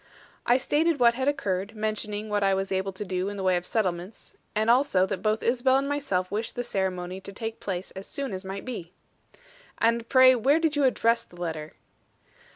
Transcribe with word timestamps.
"I 0.47 0.57
stated 0.57 0.99
what 0.99 1.13
had 1.13 1.27
occurred, 1.27 1.75
mentioning 1.75 2.27
what 2.27 2.41
I 2.41 2.55
was 2.55 2.71
able 2.71 2.91
to 2.91 3.05
do 3.05 3.29
in 3.29 3.37
the 3.37 3.43
way 3.43 3.55
of 3.55 3.67
settlements, 3.67 4.33
and 4.55 4.67
also 4.67 5.05
that 5.05 5.21
both 5.21 5.43
Isabel 5.43 5.77
and 5.77 5.87
myself 5.87 6.31
wished 6.31 6.55
the 6.55 6.63
ceremony 6.63 7.21
to 7.21 7.31
take 7.31 7.59
place 7.59 7.91
as 7.91 8.07
soon 8.07 8.33
as 8.33 8.43
might 8.43 8.65
be." 8.65 8.93
"And 9.77 10.09
pray 10.09 10.33
where 10.33 10.57
did 10.57 10.75
you 10.75 10.85
address 10.85 11.23
the 11.23 11.39
letter?" 11.39 11.73